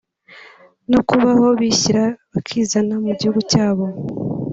no 0.91 0.99
kubaho 1.07 1.45
bishyira 1.59 2.03
bakizana 2.33 2.93
mu 3.03 3.11
gihugu 3.19 3.41
cyabo 3.51 3.85